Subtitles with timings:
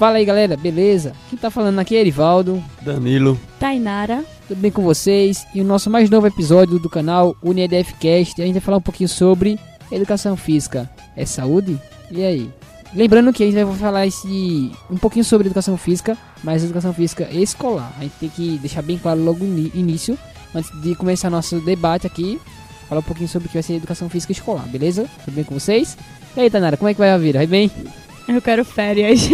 [0.00, 1.12] Fala aí galera, beleza?
[1.28, 4.24] Quem tá falando aqui é Erivaldo, Danilo, Tainara.
[4.48, 5.46] tudo bem com vocês?
[5.54, 9.10] E o nosso mais novo episódio do canal UniEDFcast, a gente vai falar um pouquinho
[9.10, 9.58] sobre
[9.92, 10.90] educação física.
[11.14, 11.78] É saúde?
[12.10, 12.50] E aí?
[12.94, 17.28] Lembrando que a gente vai falar esse, um pouquinho sobre educação física, mas educação física
[17.30, 17.92] escolar.
[17.98, 20.18] A gente tem que deixar bem claro logo no início,
[20.54, 22.40] antes de começar nosso debate aqui,
[22.88, 25.06] falar um pouquinho sobre o que vai ser educação física escolar, beleza?
[25.26, 25.98] Tudo bem com vocês?
[26.34, 27.38] E aí, Tanara, como é que vai a vida?
[27.38, 27.70] Vai bem?
[28.34, 29.20] Eu quero férias.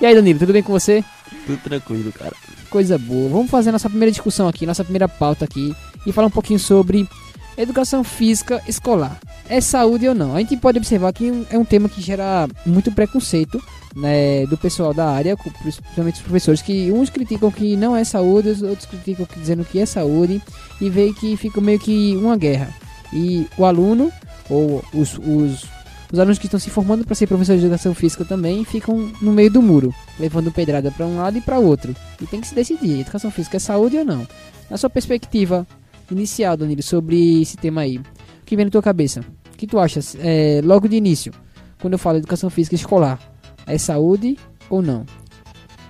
[0.00, 1.02] E aí, Danilo, tudo bem com você?
[1.44, 2.32] tudo tranquilo, cara.
[2.70, 3.28] Coisa boa.
[3.28, 5.74] Vamos fazer nossa primeira discussão aqui, nossa primeira pauta aqui
[6.06, 7.08] e falar um pouquinho sobre
[7.56, 9.18] educação física escolar.
[9.48, 10.36] É saúde ou não?
[10.36, 13.60] A gente pode observar que é um tema que gera muito preconceito
[13.96, 18.50] né, do pessoal da área, principalmente os professores, que uns criticam que não é saúde,
[18.50, 20.40] os outros criticam que dizendo que é saúde
[20.80, 22.68] e vê que fica meio que uma guerra.
[23.12, 24.12] E o aluno
[24.50, 25.64] ou os, os,
[26.10, 29.32] os alunos que estão se formando para ser professores de educação física também ficam no
[29.32, 31.94] meio do muro, levando pedrada para um lado e para outro.
[32.20, 34.26] E tem que se decidir, educação física é saúde ou não?
[34.70, 35.66] Na sua perspectiva
[36.10, 38.04] inicial, Danilo, sobre esse tema aí, o
[38.46, 39.20] que vem na tua cabeça?
[39.52, 41.32] O que tu achas, é, logo de início,
[41.80, 43.18] quando eu falo educação física escolar,
[43.66, 44.38] é saúde
[44.70, 45.04] ou não?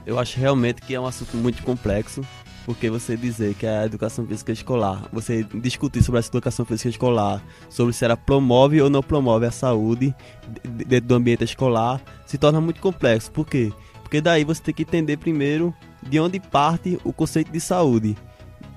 [0.05, 2.23] Eu acho realmente que é um assunto muito complexo,
[2.69, 7.43] porque você dizer que a educação física escolar, você discutir sobre essa educação física escolar,
[7.71, 10.15] sobre se ela promove ou não promove a saúde
[10.77, 13.33] de- dentro do ambiente escolar, se torna muito complexo.
[13.33, 13.73] Por quê?
[14.03, 15.73] Porque daí você tem que entender primeiro
[16.07, 18.15] de onde parte o conceito de saúde.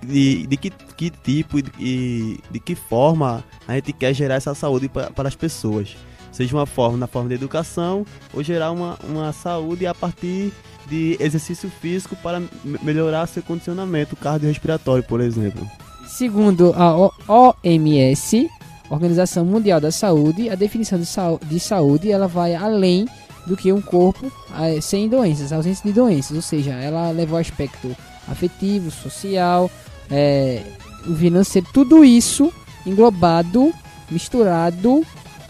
[0.02, 4.56] De, de que, que tipo e de, de que forma a gente quer gerar essa
[4.56, 5.98] saúde pa- para as pessoas.
[6.32, 10.52] Seja uma forma na forma de educação ou gerar uma, uma saúde a partir
[10.88, 12.50] de exercício físico para me-
[12.82, 15.68] melhorar seu condicionamento cardiorrespiratório, por exemplo.
[16.08, 18.50] Segundo a OMS,
[18.90, 23.08] Organização Mundial da Saúde, a definição de, saúde ela vai além
[23.48, 27.38] do que um corpo eh, sem doenças, ausência de doenças, ou seja, ela leva o
[27.38, 27.96] aspecto
[28.28, 29.70] afetivo, social,
[31.08, 32.52] o financeiro, tudo isso
[32.86, 33.74] englobado,
[34.10, 35.04] misturado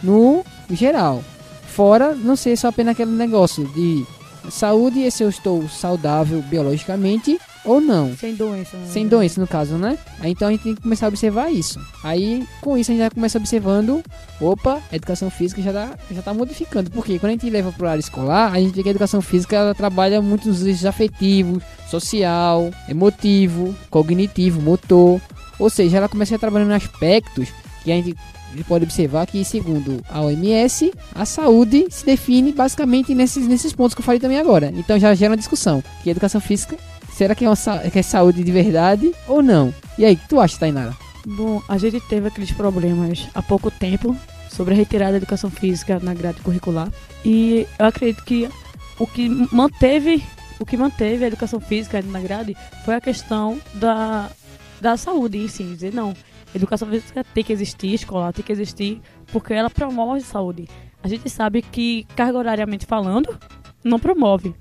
[0.03, 0.43] no
[0.75, 1.23] geral.
[1.67, 4.05] Fora não ser só apenas aquele negócio de
[4.49, 8.15] saúde é se eu estou saudável biologicamente ou não.
[8.17, 8.75] Sem doença.
[8.75, 8.87] né?
[8.87, 9.97] Sem doença, no caso, né?
[10.19, 11.79] Aí, então a gente tem que começar a observar isso.
[12.03, 14.03] Aí, com isso, a gente já começa observando.
[14.39, 16.89] Opa, a educação física já, dá, já tá modificando.
[16.89, 19.55] Porque quando a gente leva para área escolar, a gente vê que a educação física
[19.55, 25.21] ela trabalha muito nos eixos afetivos, social, emotivo, cognitivo, motor.
[25.59, 27.49] Ou seja, ela começa a trabalhar em aspectos
[27.83, 28.15] que a gente
[28.63, 34.01] pode observar que, segundo a OMS, a saúde se define basicamente nesses, nesses pontos que
[34.01, 34.71] eu falei também agora.
[34.75, 35.83] Então já gera uma discussão.
[36.03, 36.77] Que a educação física
[37.21, 37.55] Será que é, uma,
[37.91, 39.73] que é saúde de verdade ou não?
[39.97, 40.95] E aí, o que tu acha, Tainara?
[41.25, 44.17] Bom, a gente teve aqueles problemas há pouco tempo
[44.49, 46.91] sobre a retirada da educação física na grade curricular.
[47.23, 48.49] E eu acredito que
[48.97, 50.23] o que manteve,
[50.59, 54.31] o que manteve a educação física na grade foi a questão da,
[54.79, 55.63] da saúde em si.
[55.63, 56.15] Dizer, não, a
[56.53, 59.01] educação física tem que existir, escolar tem que existir,
[59.31, 60.67] porque ela promove saúde.
[61.03, 63.37] A gente sabe que, carga horariamente falando,
[63.83, 64.53] não promove.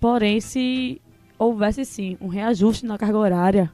[0.00, 1.00] Porém, se
[1.38, 3.72] houvesse sim um reajuste na carga horária,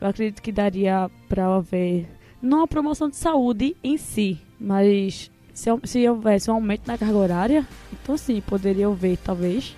[0.00, 2.08] eu acredito que daria para haver
[2.40, 7.16] não a promoção de saúde em si, mas se, se houvesse um aumento na carga
[7.16, 9.76] horária, então sim, poderia haver talvez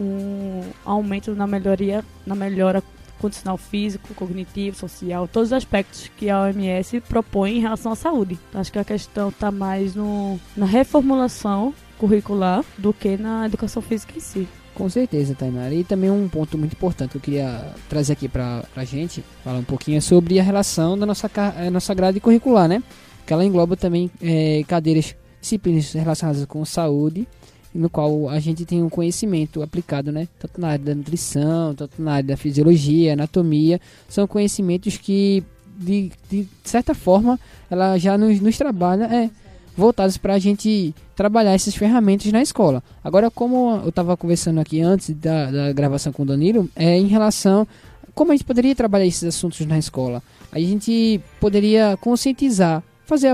[0.00, 2.82] um aumento na melhoria, na melhora
[3.20, 8.38] condicional físico, cognitivo, social, todos os aspectos que a OMS propõe em relação à saúde.
[8.54, 14.16] Acho que a questão está mais no, na reformulação curricular do que na educação física
[14.16, 14.48] em si.
[14.74, 15.74] Com certeza, Tainara.
[15.74, 19.58] E também um ponto muito importante que eu queria trazer aqui pra, pra gente, falar
[19.58, 22.82] um pouquinho, é sobre a relação da nossa, eh, nossa grade curricular, né?
[23.26, 27.28] Que ela engloba também eh, cadeiras, disciplinas relacionadas com saúde,
[27.74, 30.28] no qual a gente tem um conhecimento aplicado, né?
[30.38, 33.80] Tanto na área da nutrição, tanto na área da fisiologia, anatomia.
[34.08, 35.42] São conhecimentos que,
[35.78, 37.38] de, de certa forma,
[37.70, 39.30] ela já nos, nos trabalha, é,
[39.76, 42.82] voltados para a gente trabalhar essas ferramentas na escola.
[43.04, 47.06] Agora, como eu estava conversando aqui antes da, da gravação com o Danilo, é em
[47.06, 47.66] relação
[48.14, 50.22] como a gente poderia trabalhar esses assuntos na escola.
[50.52, 53.32] A gente poderia conscientizar, fazer a,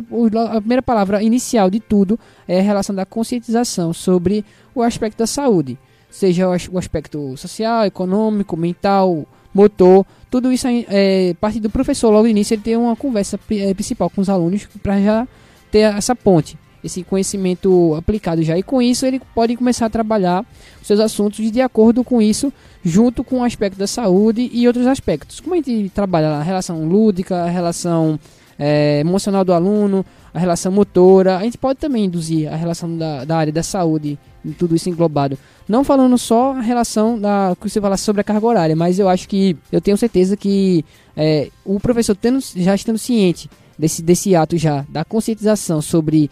[0.56, 2.18] a primeira palavra inicial de tudo
[2.48, 4.44] é a relação da conscientização sobre
[4.74, 5.78] o aspecto da saúde,
[6.10, 9.24] seja o, as- o aspecto social, econômico, mental,
[9.54, 13.38] motor, tudo isso é, é parte do professor logo no início ele ter uma conversa
[13.50, 15.28] eh, principal com os alunos para já
[15.70, 18.56] ter essa ponte, esse conhecimento aplicado já.
[18.58, 20.44] E com isso ele pode começar a trabalhar
[20.82, 22.52] seus assuntos de acordo com isso,
[22.84, 25.40] junto com o aspecto da saúde e outros aspectos.
[25.40, 28.18] Como a gente trabalha a relação lúdica, a relação
[28.58, 31.36] é, emocional do aluno, a relação motora.
[31.38, 34.18] A gente pode também induzir a relação da, da área da saúde,
[34.58, 35.38] tudo isso englobado.
[35.68, 39.08] Não falando só a relação da que você fala sobre a carga horária, mas eu
[39.08, 40.84] acho que eu tenho certeza que
[41.16, 46.30] é, o professor tendo, já estando ciente desse, desse ato já, da conscientização sobre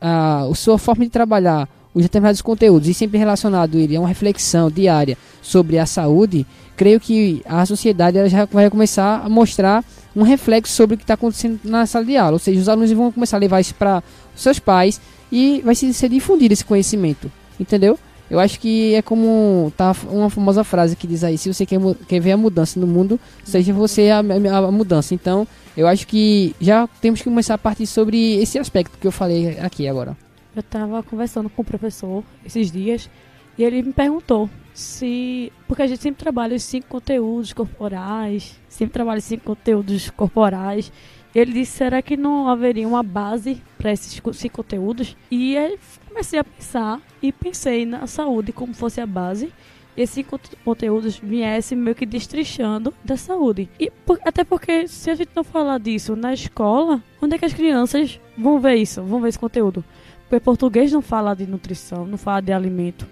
[0.00, 4.08] a, a sua forma de trabalhar, os determinados conteúdos e sempre relacionado ele a uma
[4.08, 6.44] reflexão diária sobre a saúde,
[6.76, 11.04] creio que a sociedade ela já vai começar a mostrar um reflexo sobre o que
[11.04, 12.32] está acontecendo na sala de aula.
[12.32, 14.02] Ou seja, os alunos vão começar a levar isso para
[14.34, 15.00] os seus pais
[15.30, 17.30] e vai ser difundido esse conhecimento.
[17.58, 17.98] Entendeu?
[18.30, 21.78] Eu acho que é como tá uma famosa frase que diz aí: se você quer,
[22.08, 25.14] quer ver a mudança no mundo, seja você a, a, a mudança.
[25.14, 25.46] Então,
[25.76, 29.58] eu acho que já temos que começar a partir sobre esse aspecto que eu falei
[29.60, 30.16] aqui agora.
[30.56, 33.10] Eu estava conversando com o professor esses dias
[33.56, 35.52] e ele me perguntou se.
[35.66, 40.92] Porque a gente sempre trabalha os cinco conteúdos corporais, sempre trabalha os cinco conteúdos corporais.
[41.34, 45.16] Ele disse: será que não haveria uma base para esses cinco conteúdos?
[45.30, 45.78] E aí
[46.08, 49.52] comecei a pensar e pensei na saúde como fosse a base
[49.96, 50.24] esses
[50.64, 53.68] conteúdos viessem meio que destrichando da saúde.
[53.78, 57.44] E por, até porque se a gente não falar disso na escola, onde é que
[57.44, 59.02] as crianças vão ver isso?
[59.02, 59.84] Vão ver esse conteúdo?
[60.28, 63.06] Porque português não fala de nutrição, não fala de alimento.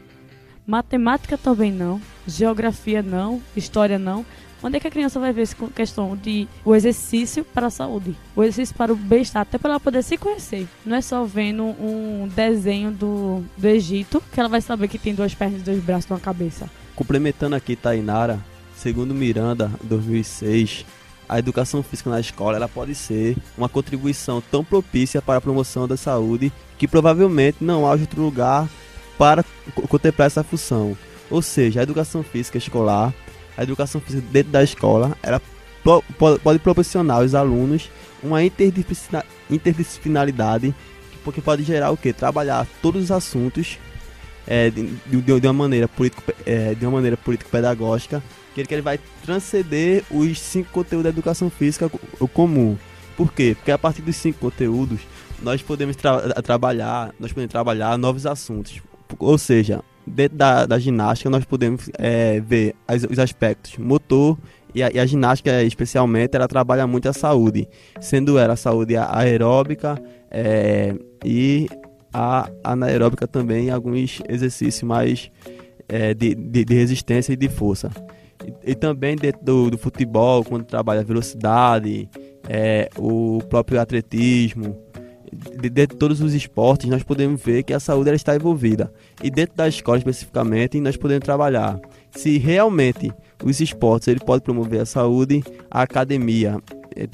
[0.67, 4.25] Matemática também não, geografia não, história não.
[4.62, 8.17] Onde é que a criança vai ver essa questão de o exercício para a saúde,
[8.37, 10.69] o exercício para o bem-estar, até para ela poder se conhecer.
[10.87, 15.17] Não é só vendo um desenho do, do Egito que ela vai saber que tem
[15.17, 16.70] duas pernas, dois braços uma cabeça.
[16.94, 18.38] Complementando aqui Tainara,
[18.76, 20.87] segundo Miranda, 2006,
[21.29, 25.88] a educação física na escola ela pode ser uma contribuição tão propícia para a promoção
[25.88, 28.69] da saúde que provavelmente não haja outro lugar
[29.23, 29.45] para
[29.89, 30.99] contemplar essa função.
[31.31, 33.15] Ou seja, a educação física escolar
[33.57, 35.41] a educação física dentro da escola ela
[36.43, 37.89] pode proporcionar aos alunos
[38.21, 40.75] uma interdisciplinaridade
[41.23, 43.79] porque pode gerar o que trabalhar todos os assuntos
[44.45, 48.21] é, de, de, de, uma maneira político é, de uma maneira político pedagógica
[48.55, 51.89] que ele, que ele vai transcender os cinco conteúdos da educação física
[52.35, 52.77] comum.
[53.17, 53.55] Por quê?
[53.57, 54.99] Porque a partir dos cinco conteúdos
[55.41, 58.83] nós podemos tra trabalhar nós podemos trabalhar novos assuntos
[59.19, 64.37] ou seja dentro da, da ginástica nós podemos é, ver as, os aspectos motor
[64.75, 67.69] e a, e a, ginástica especialmente ela trabalha muito a saúde,
[68.00, 70.94] sendo ela a saúde aeróbica é,
[71.25, 71.69] e
[72.12, 75.31] a anaeróbica também alguns exercícios mais
[75.88, 77.91] é, de, de, de, resistência e de força.
[78.64, 82.09] E, e também dentro do, do, futebol, quando trabalha velocidade,
[82.49, 84.76] é, o próprio atletismo,
[85.32, 88.93] de, de, todos os esportes, nós podemos ver que a saúde ela está envolvida.
[89.23, 91.81] E dentro da escola especificamente, nós podemos trabalhar.
[92.11, 93.11] Se realmente
[93.43, 96.61] os esportes ele pode promover a saúde, a academia
[96.94, 97.06] eh,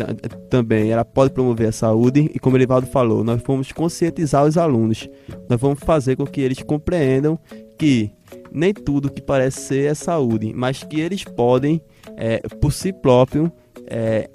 [0.51, 2.31] também ela pode promover a saúde.
[2.35, 5.09] E como o Elivaldo falou, nós vamos conscientizar os alunos,
[5.49, 7.39] nós vamos fazer com que eles compreendam
[7.79, 8.11] que
[8.51, 11.81] nem tudo que parece ser é saúde, mas que eles podem,
[12.17, 13.53] é, por si próprio,
[13.87, 14.29] é,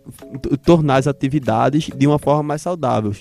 [0.66, 3.14] tornar as atividades de uma forma mais saudável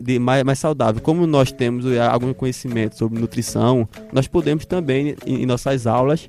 [0.00, 1.00] de mais, mais saudável.
[1.02, 6.28] Como nós temos eh, algum conhecimento sobre nutrição, nós podemos também, em, em nossas aulas,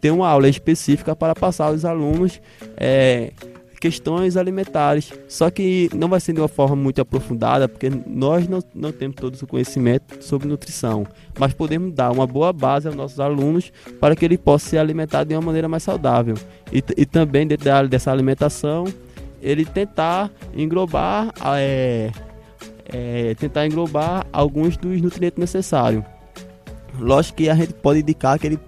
[0.00, 2.40] ter uma aula específica para passar aos alunos
[2.76, 3.32] é,
[3.80, 5.12] questões alimentares.
[5.28, 9.16] Só que não vai ser de uma forma muito aprofundada, porque nós não, não temos
[9.16, 11.06] todo o conhecimento sobre nutrição.
[11.38, 15.24] Mas podemos dar uma boa base aos nossos alunos para que ele possa se alimentar
[15.24, 16.34] de uma maneira mais saudável.
[16.72, 18.84] E, e também dentro dessa alimentação,
[19.40, 22.10] ele tentar englobar é,
[22.88, 26.04] é, tentar englobar alguns dos nutrientes necessários.
[26.98, 28.58] Lógico que a gente pode indicar que ele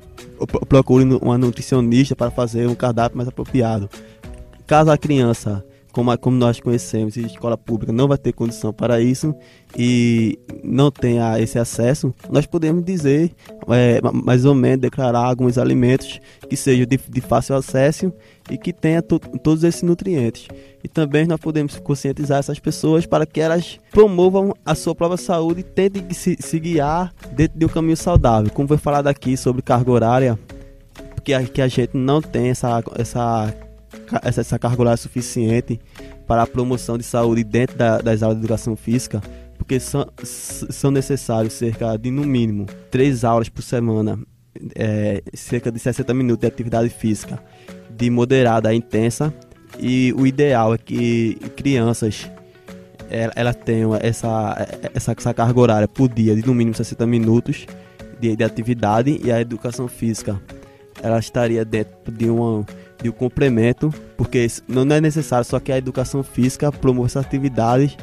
[0.68, 3.88] procure uma nutricionista para fazer um cardápio mais apropriado.
[4.66, 9.00] Caso a criança como, como nós conhecemos, a escola pública não vai ter condição para
[9.00, 9.34] isso
[9.76, 13.32] e não tenha esse acesso, nós podemos dizer,
[13.68, 18.12] é, mais ou menos, declarar alguns alimentos que sejam de, de fácil acesso
[18.50, 20.48] e que tenha to, todos esses nutrientes.
[20.82, 25.60] E também nós podemos conscientizar essas pessoas para que elas promovam a sua própria saúde
[25.60, 28.50] e tentem se, se guiar dentro de um caminho saudável.
[28.52, 30.38] Como foi falado aqui sobre carga horária,
[31.14, 33.54] porque a, que a gente não tem essa, essa
[34.22, 35.80] essa, carga horária suficiente
[36.26, 39.20] para a promoção de saúde dentro da, das aulas de educação física,
[39.56, 44.18] porque são, são necessários cerca de, no mínimo, três aulas por semana,
[44.74, 47.42] é, cerca de 60 minutos de atividade física,
[47.90, 49.32] de moderada a intensa,
[49.78, 52.30] e o ideal é que crianças
[53.10, 57.66] ela, ela tenham essa, essa, essa carga horária por dia de no mínimo 60 minutos
[58.20, 59.20] de, de atividade.
[59.22, 60.40] E a educação física
[61.02, 62.64] ela estaria dentro de uma
[63.02, 67.96] de um complemento, porque não é necessário só que a educação física promova essas atividades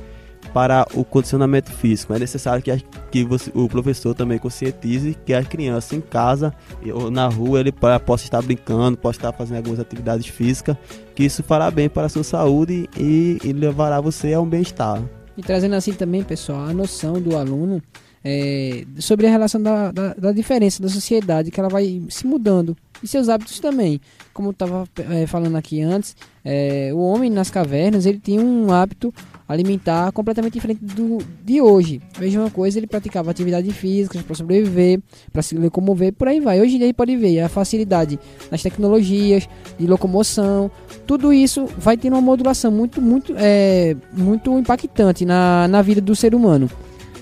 [0.54, 2.14] para o condicionamento físico.
[2.14, 2.78] É necessário que, a,
[3.12, 6.54] que você, o professor também conscientize que a criança em casa
[6.94, 10.78] ou na rua ele possa estar brincando, possa estar fazendo algumas atividades físicas,
[11.16, 15.02] que isso fará bem para a sua saúde e, e levará você a um bem-estar.
[15.38, 17.82] E trazendo assim também, pessoal, a noção do aluno
[18.24, 22.76] é, sobre a relação da, da, da, diferença da sociedade, que ela vai se mudando.
[23.02, 24.02] E seus hábitos também.
[24.34, 28.72] Como eu estava é, falando aqui antes, é, o homem nas cavernas ele tinha um
[28.72, 29.14] hábito
[29.48, 32.02] alimentar completamente diferente do de hoje.
[32.18, 35.00] Veja uma coisa, ele praticava atividade física para sobreviver,
[35.32, 36.60] para se locomover, por aí vai.
[36.60, 38.20] Hoje em dia pode ver a facilidade
[38.52, 39.48] nas tecnologias
[39.80, 40.70] de locomoção,
[41.06, 46.16] tudo isso vai ter uma modulação muito, muito, é, muito impactante na, na vida do
[46.16, 46.70] ser humano.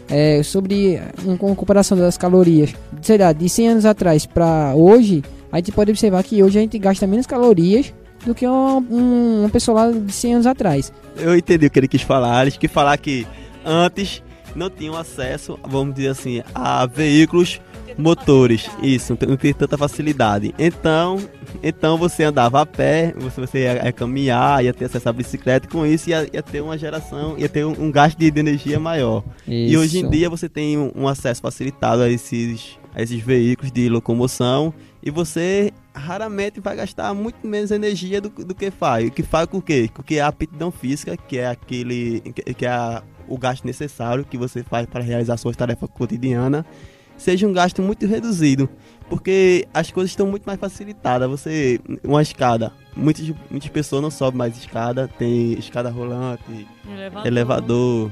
[0.08, 5.24] É, sobre uma comparação das calorias, sei lá, de 100 anos atrás para hoje,
[5.56, 7.94] a gente pode observar que hoje a gente gasta menos calorias
[8.26, 10.92] do que uma, uma pessoa lá de 100 anos atrás.
[11.16, 12.46] Eu entendi o que ele quis falar.
[12.46, 13.26] Ele quis falar que
[13.64, 14.22] antes
[14.54, 17.62] não tinham acesso, vamos dizer assim, a veículos
[17.98, 18.70] motores.
[18.84, 20.54] Isso, não tem tanta facilidade.
[20.60, 21.22] Então,
[21.64, 25.70] então você andava a pé, você, você ia, ia caminhar, ia ter acesso à bicicleta,
[25.70, 28.78] com isso ia, ia ter uma geração, ia ter um, um gasto de, de, energia
[28.78, 29.24] maior.
[29.48, 29.74] Isso.
[29.74, 33.72] E hoje em dia você tem um, um acesso facilitado a esses, a esses veículos
[33.72, 34.74] de locomoção
[35.04, 39.10] e você raramente vai gastar muito menos energia do, do que faz.
[39.10, 39.90] O que faz com o quê?
[39.94, 42.22] Porque a aptidão física, que é aquele
[42.58, 46.64] que é a, o gasto necessário que você faz para realizar suas tarefas cotidianas,
[47.18, 48.70] seja um gasto muito reduzido,
[49.10, 51.30] porque as coisas estão muito mais facilitadas.
[51.30, 57.28] Você uma escada, muitas muitas pessoas não sobem mais escada, tem escada rolante, elevador.
[57.28, 58.12] elevador.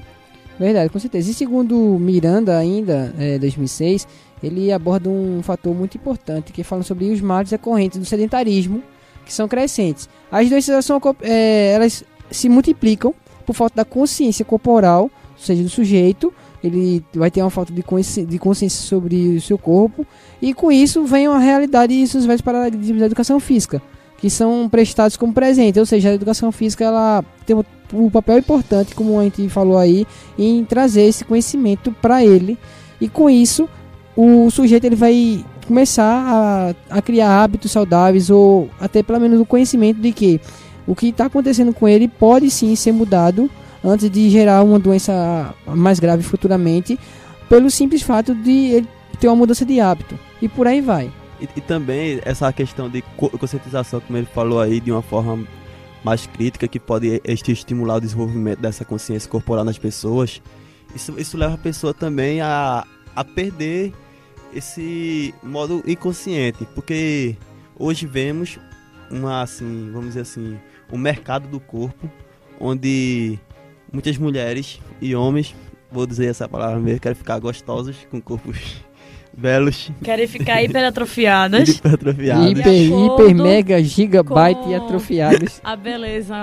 [0.59, 1.31] Verdade, com certeza.
[1.31, 4.07] E segundo Miranda ainda, é, 2006,
[4.43, 8.83] ele aborda um fator muito importante que fala sobre os males decorrentes do sedentarismo,
[9.25, 10.09] que são crescentes.
[10.29, 13.13] As doenças são, é, elas se multiplicam
[13.45, 16.33] por falta da consciência corporal, ou seja, do sujeito,
[16.63, 20.05] ele vai ter uma falta de consciência, de consciência sobre o seu corpo,
[20.41, 23.81] e com isso vem a realidade e os velhos paradigmas da educação física,
[24.17, 27.55] que são prestados como presente, ou seja, a educação física ela tem
[27.93, 30.05] um papel importante, como a gente falou aí,
[30.37, 32.57] em trazer esse conhecimento para ele,
[32.99, 33.67] e com isso
[34.15, 39.45] o sujeito ele vai começar a, a criar hábitos saudáveis ou até pelo menos o
[39.45, 40.39] conhecimento de que
[40.85, 43.49] o que está acontecendo com ele pode sim ser mudado
[43.83, 46.97] antes de gerar uma doença mais grave futuramente,
[47.49, 48.87] pelo simples fato de ele
[49.19, 50.17] ter uma mudança de hábito.
[50.41, 51.11] E por aí vai.
[51.39, 55.45] E, e também essa questão de conscientização, como ele falou aí, de uma forma
[56.03, 60.41] mais crítica, que pode estimular o desenvolvimento dessa consciência corporal nas pessoas.
[60.95, 63.93] Isso, isso leva a pessoa também a, a perder
[64.55, 67.35] esse modo inconsciente, porque
[67.77, 68.59] hoje vemos
[69.09, 70.57] uma assim, vamos dizer assim,
[70.91, 72.09] um mercado do corpo
[72.59, 73.37] onde
[73.91, 75.55] muitas mulheres e homens,
[75.91, 78.57] vou dizer essa palavra mesmo, querem ficar gostosos com corpos
[79.35, 79.91] belos.
[80.03, 81.69] Querem ficar hiperatrofiadas.
[81.69, 82.51] hiperatrofiadas.
[82.51, 85.61] Hiper, hiper, mega, gigabyte e atrofiadas.
[85.63, 86.35] A beleza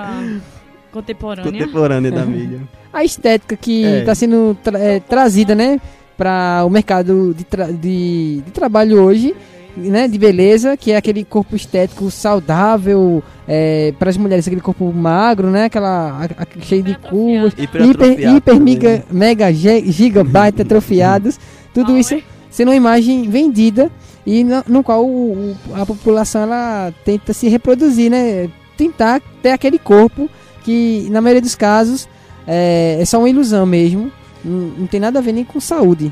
[0.91, 1.51] contemporânea.
[1.51, 2.61] Contemporânea da mídia.
[2.93, 4.15] A estética que está é.
[4.15, 5.79] sendo tra é, trazida, né?
[6.21, 9.35] Para o mercado de, tra de, de, trabalho hoje,
[9.75, 14.93] né, de beleza, que é aquele corpo estético saudável, é, para as mulheres aquele corpo
[14.93, 21.39] magro, né, aquela a, a, cheio de curvas, hiper, hiper mega, mega gigabyte atrofiados,
[21.73, 23.89] tudo isso sendo uma imagem vendida
[24.23, 28.47] e no, no qual o, a população ela tenta se reproduzir, né,
[28.77, 30.29] tentar ter aquele corpo
[30.63, 32.07] que na maioria dos casos
[32.45, 34.11] é, é só uma ilusão mesmo
[34.43, 36.11] não, não tem nada a ver nem com saúde.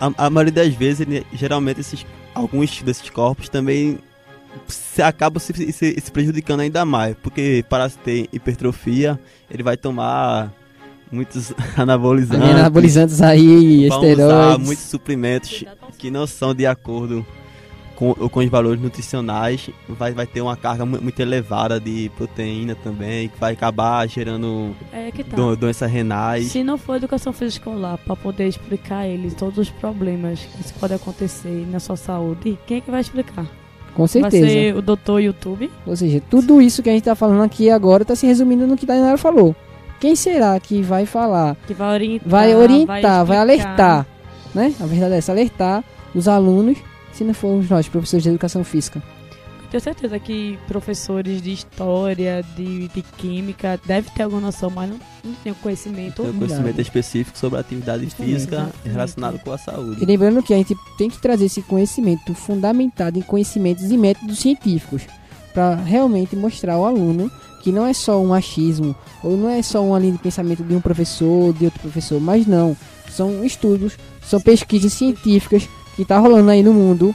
[0.00, 3.98] A, a maioria das vezes, ele, geralmente, esses, alguns desses corpos também
[4.66, 7.16] se, acabam se, se, se, prejudicando ainda mais.
[7.22, 9.18] Porque para ter hipertrofia,
[9.50, 10.52] ele vai tomar
[11.10, 12.48] muitos anabolizantes.
[12.48, 14.66] Anabolizantes aí, esteroides.
[14.66, 15.64] muitos suprimentos
[15.98, 17.24] que não são de acordo
[17.96, 23.28] com, com os valores nutricionais, vai, vai ter uma carga muito elevada de proteína também,
[23.28, 25.34] que vai acabar gerando é tá.
[25.34, 26.46] do, doenças renais.
[26.46, 30.60] Se não for educação física escolar para poder explicar a eles todos os problemas que
[30.60, 33.46] isso pode acontecer na sua saúde, quem é que vai explicar?
[33.94, 34.44] Com certeza.
[34.44, 35.70] Vai ser o doutor YouTube?
[35.86, 38.76] Ou seja, tudo isso que a gente está falando aqui agora está se resumindo no
[38.76, 39.56] que a Dainara falou.
[39.98, 41.56] Quem será que vai falar?
[41.66, 42.28] Que vai orientar.
[42.28, 44.06] Vai orientar, vai, vai alertar.
[44.54, 44.74] Né?
[44.78, 45.82] A verdade é essa, alertar
[46.14, 46.76] os alunos
[47.16, 49.02] se não formos nós, professores de educação física.
[49.70, 54.98] Tenho certeza que professores de história, de, de química, devem ter alguma noção, mas não,
[55.24, 56.22] não tem o conhecimento.
[56.22, 60.02] Tem um conhecimento específico sobre a atividade física relacionado com a saúde.
[60.02, 64.38] E lembrando que a gente tem que trazer esse conhecimento fundamentado em conhecimentos e métodos
[64.38, 65.02] científicos.
[65.52, 67.30] para realmente mostrar ao aluno
[67.62, 68.94] que não é só um achismo
[69.24, 72.46] ou não é só uma linha de pensamento de um professor de outro professor, mas
[72.46, 72.76] não,
[73.10, 75.66] são estudos, são pesquisas científicas
[75.96, 77.14] que tá rolando aí no mundo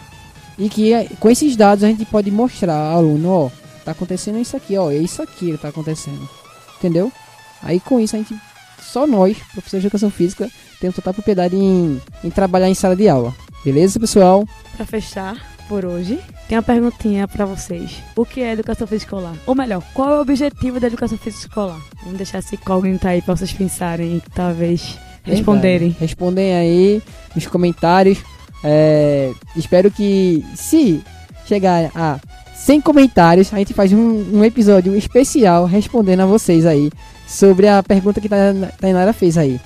[0.57, 3.49] e que com esses dados a gente pode mostrar ao aluno, ó,
[3.85, 6.27] tá acontecendo isso aqui, ó, é isso aqui que tá acontecendo.
[6.77, 7.11] Entendeu?
[7.61, 8.35] Aí com isso a gente
[8.81, 13.07] só nós, professores de educação física, temos total propriedade em, em trabalhar em sala de
[13.07, 13.33] aula.
[13.63, 14.45] Beleza, pessoal?
[14.75, 15.37] Pra fechar
[15.69, 16.19] por hoje,
[16.49, 18.03] tem uma perguntinha pra vocês.
[18.15, 19.35] O que é educação física escolar?
[19.45, 21.79] Ou melhor, qual é o objetivo da educação física escolar?
[22.03, 25.89] Vamos deixar esse incógnito aí pra vocês pensarem e talvez responderem.
[25.89, 25.99] Verdade.
[25.99, 27.01] Respondem aí
[27.35, 28.17] nos comentários.
[28.63, 31.01] É, espero que se
[31.45, 32.19] chegar a
[32.55, 36.91] 100 comentários, a gente faz um, um episódio especial respondendo a vocês aí
[37.27, 39.59] sobre a pergunta que a Tainara fez aí.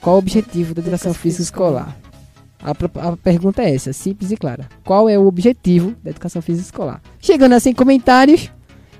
[0.00, 1.96] Qual o objetivo da educação física escolar?
[2.62, 2.72] A,
[3.08, 4.68] a, pergunta é essa, simples e clara.
[4.84, 7.00] Qual é o objetivo da educação física escolar?
[7.18, 8.50] Chegando a 100 comentários,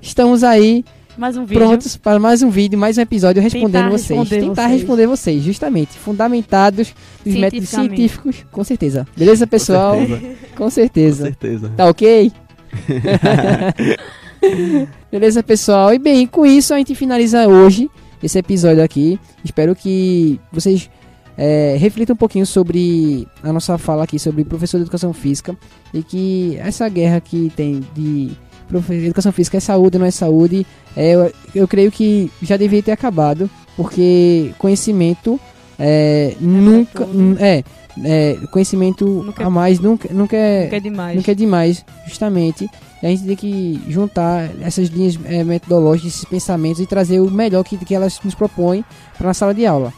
[0.00, 0.84] estamos aí
[1.16, 4.18] mais um prontos para mais um vídeo, mais um episódio respondendo Tentar vocês.
[4.18, 4.80] Responder Tentar vocês.
[4.80, 5.98] responder vocês, justamente.
[5.98, 9.06] Fundamentados nos métodos científicos, com certeza.
[9.16, 9.96] Beleza, pessoal?
[9.96, 10.36] Com certeza.
[10.56, 11.18] Com certeza.
[11.18, 11.72] Com certeza.
[11.76, 12.32] Tá ok?
[15.10, 15.92] Beleza, pessoal?
[15.92, 17.90] E bem, com isso a gente finaliza hoje
[18.22, 19.18] esse episódio aqui.
[19.44, 20.88] Espero que vocês
[21.36, 25.56] é, reflitam um pouquinho sobre a nossa fala aqui sobre professor de educação física
[25.92, 28.30] e que essa guerra que tem de
[28.78, 32.92] educação física é saúde não é saúde, é, eu, eu creio que já deveria ter
[32.92, 35.40] acabado, porque conhecimento
[35.78, 37.06] é, nunca.
[37.38, 37.64] É,
[38.04, 41.16] é, conhecimento nunca, a mais nunca, nunca, é, nunca é demais.
[41.16, 42.70] Nunca é demais, justamente.
[43.02, 47.30] E a gente tem que juntar essas linhas é, metodológicas, esses pensamentos e trazer o
[47.30, 48.84] melhor que, que elas nos propõem
[49.16, 49.92] para a sala de aula.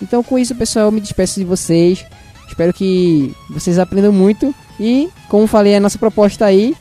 [0.00, 2.04] Então, com isso, pessoal, eu me despeço de vocês.
[2.48, 4.54] Espero que vocês aprendam muito.
[4.78, 6.74] E, como falei, a nossa proposta aí,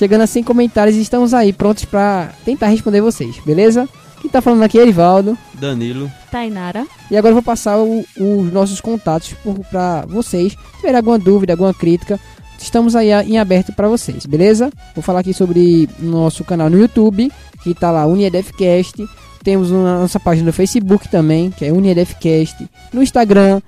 [0.00, 3.86] chegando a 100 comentários, estamos aí prontos para tentar responder vocês, beleza?
[4.22, 5.36] Quem tá falando aqui é Erivaldo.
[5.52, 6.10] Danilo.
[6.30, 6.86] Tainara.
[7.10, 9.34] E agora eu vou passar os nossos contatos
[9.70, 10.52] para vocês.
[10.52, 12.18] Se tiver alguma dúvida, alguma crítica,
[12.58, 14.72] estamos aí em aberto para vocês, beleza?
[14.94, 17.30] Vou falar aqui sobre nosso canal no YouTube,
[17.62, 19.06] que tá lá, UniEDFcast.
[19.44, 22.66] Temos a nossa página no Facebook também, que é UniEDFcast.
[22.90, 23.60] No Instagram,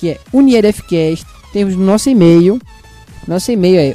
[0.00, 1.24] que é UniEDFcast.
[1.52, 2.60] Temos nosso e-mail.
[3.28, 3.94] Nosso e-mail é